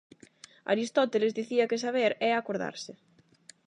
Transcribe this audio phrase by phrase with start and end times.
[0.73, 2.91] Aristóteles dicía que saber é acordarse.